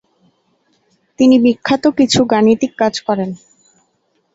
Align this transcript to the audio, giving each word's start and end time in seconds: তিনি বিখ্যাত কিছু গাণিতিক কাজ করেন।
তিনি 1.19 1.35
বিখ্যাত 1.45 1.83
কিছু 1.99 2.19
গাণিতিক 2.31 2.71
কাজ 2.81 2.93
করেন। 3.07 3.29